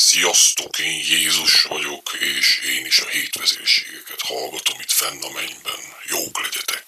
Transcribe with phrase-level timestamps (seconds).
[0.00, 2.02] Sziasztok, én Jézus vagyok,
[2.36, 5.80] és én is a hétvezérségeket hallgatom itt fenn a mennyben.
[6.14, 6.84] Jók legyetek!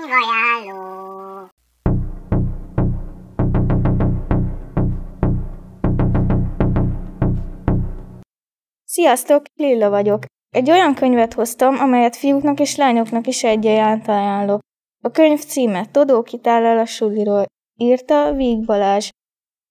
[0.00, 1.48] Könyvajánló.
[8.84, 10.24] Sziasztok, Lilla vagyok.
[10.50, 14.60] Egy olyan könyvet hoztam, amelyet fiúknak és lányoknak is egyaránt ajánlok.
[15.02, 17.44] A könyv címe Todó kitállal a suliról.
[17.74, 19.08] Írta Víg Balázs.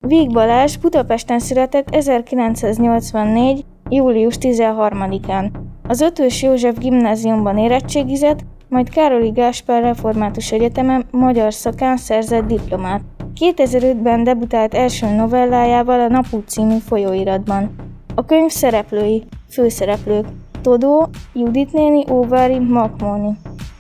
[0.08, 3.66] Víg Balázs Budapesten született 1984.
[3.90, 5.52] július 13-án.
[5.88, 13.02] Az Ötös József gimnáziumban érettségizett, majd Károli Gáspár Református Egyetemen magyar szakán szerzett diplomát.
[13.40, 17.76] 2005-ben debutált első novellájával a Napút című folyóiratban.
[18.16, 20.26] A könyv szereplői, főszereplők,
[20.62, 23.38] Todó, Judit néni, Óvári, Makmoni.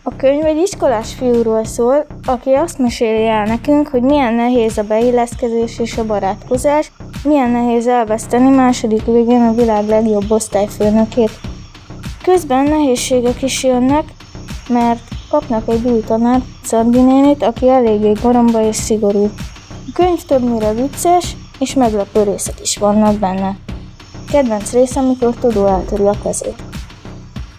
[0.07, 4.83] A könyv egy iskolás fiúról szól, aki azt meséli el nekünk, hogy milyen nehéz a
[4.83, 6.91] beilleszkedés és a barátkozás,
[7.23, 11.39] milyen nehéz elveszteni második végén a világ legjobb osztályfőnökét.
[12.23, 14.03] Közben nehézségek is jönnek,
[14.69, 19.29] mert kapnak egy új tanár, Szardi nénit, aki eléggé garamba és szigorú.
[19.69, 23.57] A könyv többnyire vicces, és meglepő részek is vannak benne.
[24.31, 26.74] Kedvenc rész, amikor Tudó eltöri a kezét.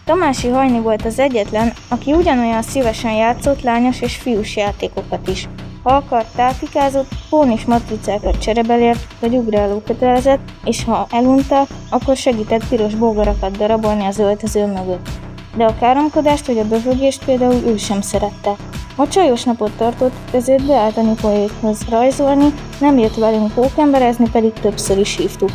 [0.06, 5.48] Tamási Hajni volt az egyetlen, aki ugyanolyan szívesen játszott lányos és fiús játékokat is.
[5.82, 12.94] Ha akart, tápikázott, pónis matricákat cserebelért, vagy ugráló kötelezett, és ha elunta, akkor segített piros
[12.94, 15.08] bógarakat darabolni az öltöző mögött.
[15.56, 18.56] De a káromkodást vagy a böfögést például ő sem szerette.
[19.08, 25.16] Csajos napot tartott, ezért beállt a Nikolékhoz rajzolni, nem jött velünk pókemberezni, pedig többször is
[25.16, 25.50] hívtuk.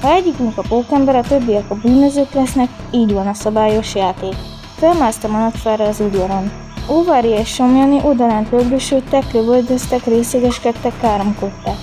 [0.00, 4.34] Ha egyikünk a pókember, a többiek a bűnözők lesznek, így van a szabályos játék.
[4.76, 6.50] Felmásztam a napfára az udvaron.
[6.90, 11.76] Óvári és Somjani odalent lögdösödtek, lövöldöztek, részegeskedtek, káromkodtak.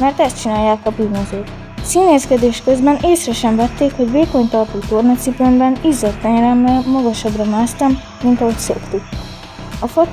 [0.00, 1.48] Mert ezt csinálják a bűnözők.
[1.82, 8.58] Színészkedés közben észre sem vették, hogy vékony talpú tornacipőmben izzadt tenyeremmel magasabbra másztam, mint ahogy
[8.58, 9.02] szoktuk.
[9.80, 10.06] A fa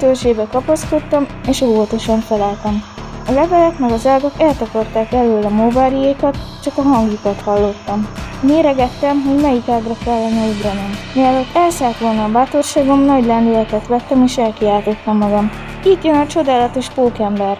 [0.51, 2.92] kapaszkodtam, és óvatosan felálltam.
[3.27, 8.07] A levelek meg az ágak eltakarták elől a móváriékat, csak a hangjukat hallottam.
[8.41, 10.89] Méregettem, hogy melyik ágra kellene ugranom.
[11.15, 15.51] Mielőtt elszállt volna a bátorságom, nagy lendületet vettem és elkiáltottam magam.
[15.83, 17.57] Itt jön a csodálatos pókember!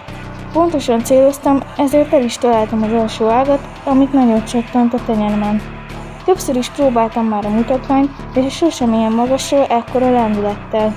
[0.52, 5.60] Pontosan céloztam, ezért el is találtam az első ágat, amit nagyon csattant a tenyeremen.
[6.24, 10.94] Többször is próbáltam már a mutatványt, de sosem ilyen magasról ekkora lendülettel.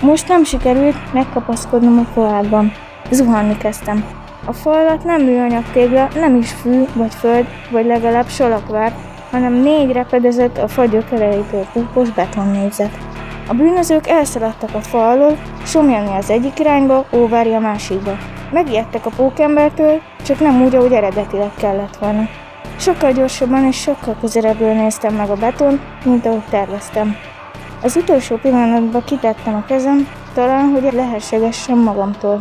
[0.00, 2.72] Most nem sikerült megkapaszkodnom a faádban.
[3.12, 4.04] Zuhanni kezdtem.
[4.44, 8.92] A fa alatt nem műanyag tégla, nem is fű, vagy föld, vagy legalább salakvár,
[9.30, 12.98] hanem négy repedezett a fa gyökereitől púpos betonnégyzet.
[13.48, 18.16] A bűnözők elszaladtak a fa alól, Somjani az egyik irányba, Óvári a másikba.
[18.52, 22.28] Megijedtek a pókembertől, csak nem úgy, ahogy eredetileg kellett volna.
[22.78, 27.16] Sokkal gyorsabban és sokkal közelebbről néztem meg a beton, mint ahogy terveztem.
[27.82, 32.40] Az utolsó pillanatban kitettem a kezem, talán, hogy lehessegessem magamtól.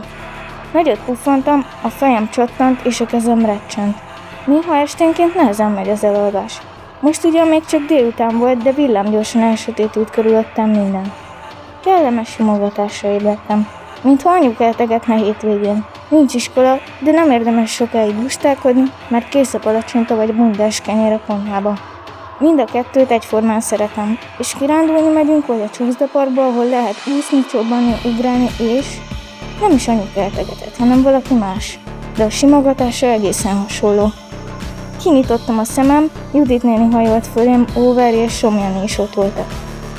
[0.74, 3.98] Nagyot puffantam, a fejem csattant és a kezem recsent.
[4.46, 6.62] Néha esténként nehezen megy az elalvás.
[7.00, 11.14] Most ugyan még csak délután volt, de villámgyorsan elsötétült körülöttem minden.
[11.84, 13.68] Kellemes simogatásra ébredtem,
[14.02, 15.86] mintha anyuk eltegetne hétvégén.
[16.10, 21.22] Nincs iskola, de nem érdemes sokáig lustálkodni, mert kész a palacsinta vagy bundás kenyér a
[21.28, 21.74] konyhába.
[22.40, 27.94] Mind a kettőt egyformán szeretem, és kirándulni megyünk vagy a csúszdaparkba, ahol lehet úszni, csobbanni,
[28.04, 28.86] ugrálni, és
[29.62, 31.80] nem is anyuk eltegetett, hanem valaki más,
[32.16, 34.12] de a simogatása egészen hasonló.
[35.02, 39.46] Kinyitottam a szemem, Judit néni hajolt fölém, Óvári és Somjani is ott voltak.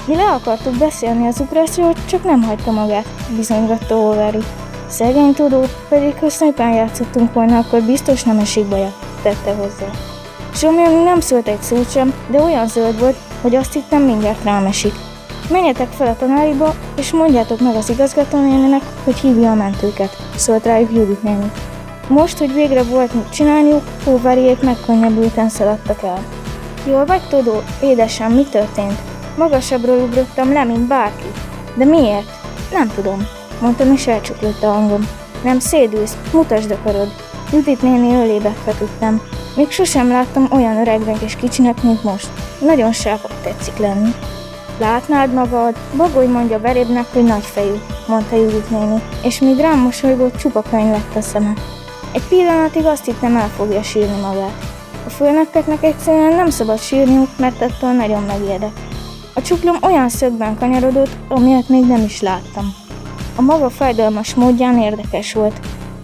[0.06, 3.06] Mi le akartuk beszélni az ugrásról, csak nem hagyta magát,
[3.36, 4.38] bizonygatta Óvári.
[4.88, 9.90] Szegény tudó, pedig ha szépen játszottunk volna, akkor biztos nem esik baja, tette hozzá.
[10.54, 14.66] Somjani nem szólt egy szót sem, de olyan zöld volt, hogy azt hittem mindjárt rám
[14.66, 14.94] esik.
[15.50, 20.92] Menjetek fel a tanáriba, és mondjátok meg az igazgatónéninek, hogy hívja a mentőket, szólt rájuk
[20.92, 21.50] Judit néni.
[22.08, 26.24] Most, hogy végre volt mit csinálniuk, Hóváriék megkönnyebbülten szaladtak el.
[26.86, 27.62] Jól vagy, Todó?
[27.82, 28.98] Édesem, mi történt?
[29.36, 31.26] Magasabbról ugrottam le, mint bárki.
[31.74, 32.30] De miért?
[32.72, 33.26] Nem tudom,
[33.60, 35.08] mondtam, és elcsuklott a hangom.
[35.44, 37.08] Nem szédülsz, mutasd a karod.
[37.52, 39.20] Judit néni ölébe feküdtem.
[39.56, 42.28] Még sosem láttam olyan öregnek és kicsinek, mint most.
[42.60, 44.14] Nagyon sápat tetszik lenni.
[44.78, 45.76] Látnád magad?
[45.96, 47.74] Bagoly mondja verébnek, hogy nagyfejű,
[48.06, 51.52] mondta Judit néni, és míg rám mosolygott, csupa könyv lett a szeme.
[52.12, 54.64] Egy pillanatig azt hittem el fogja sírni magát.
[55.06, 58.72] A főnökeknek egyszerűen nem szabad sírniuk, mert attól nagyon megijedek.
[59.34, 62.74] A csuklom olyan szögben kanyarodott, amilyet még nem is láttam.
[63.36, 65.60] A maga fájdalmas módján érdekes volt.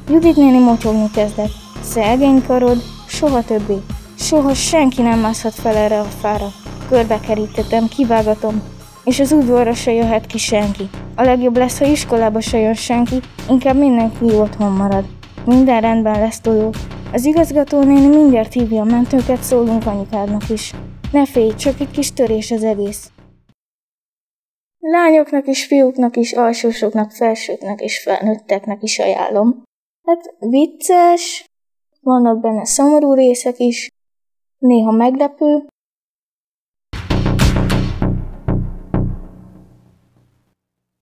[0.09, 1.53] Judit néni motyogni kezdett.
[1.83, 3.77] Szegény karod, soha többé.
[4.19, 6.53] Soha senki nem mászhat fel erre a fára.
[6.89, 8.63] Körbekerítettem, kivágatom,
[9.05, 10.89] és az udvarra se jöhet ki senki.
[11.17, 13.17] A legjobb lesz, ha iskolába se jön senki,
[13.49, 15.05] inkább mindenki otthon marad.
[15.47, 16.73] Minden rendben lesz, Todó.
[17.13, 20.75] Az igazgatónéni mindjárt hívja a mentőket, szólunk anyukádnak is.
[21.13, 23.11] Ne félj, csak egy kis törés az egész.
[24.79, 29.63] Lányoknak és fiúknak is, alsósoknak, felsőknek és felnőtteknek is ajánlom.
[30.07, 31.45] Hát vicces,
[32.01, 33.89] vannak benne szomorú részek is,
[34.59, 35.67] néha meglepő,